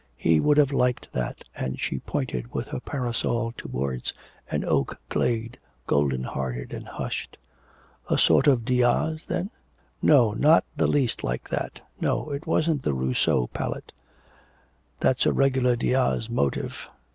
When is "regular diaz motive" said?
15.33-16.87